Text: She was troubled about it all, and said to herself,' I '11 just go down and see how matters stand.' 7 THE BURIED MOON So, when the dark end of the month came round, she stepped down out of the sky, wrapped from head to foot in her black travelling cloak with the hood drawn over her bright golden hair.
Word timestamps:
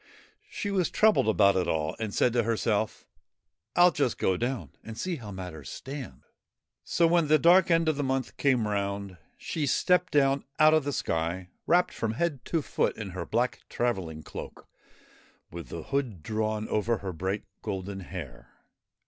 She 0.49 0.71
was 0.71 0.89
troubled 0.89 1.29
about 1.29 1.55
it 1.55 1.67
all, 1.67 1.95
and 1.99 2.11
said 2.11 2.33
to 2.33 2.41
herself,' 2.41 3.05
I 3.75 3.81
'11 3.81 3.95
just 3.97 4.17
go 4.17 4.35
down 4.35 4.71
and 4.83 4.97
see 4.97 5.17
how 5.17 5.29
matters 5.29 5.69
stand.' 5.69 6.23
7 6.23 6.23
THE 6.23 6.23
BURIED 6.23 6.23
MOON 6.23 6.27
So, 6.85 7.07
when 7.07 7.27
the 7.27 7.37
dark 7.37 7.69
end 7.69 7.87
of 7.87 7.97
the 7.97 8.03
month 8.03 8.35
came 8.35 8.67
round, 8.67 9.17
she 9.37 9.67
stepped 9.67 10.11
down 10.13 10.43
out 10.57 10.73
of 10.73 10.85
the 10.85 10.91
sky, 10.91 11.49
wrapped 11.67 11.93
from 11.93 12.13
head 12.13 12.43
to 12.45 12.63
foot 12.63 12.97
in 12.97 13.11
her 13.11 13.27
black 13.27 13.59
travelling 13.69 14.23
cloak 14.23 14.67
with 15.51 15.67
the 15.69 15.83
hood 15.83 16.23
drawn 16.23 16.67
over 16.69 16.97
her 16.97 17.13
bright 17.13 17.43
golden 17.61 17.99
hair. 17.99 18.49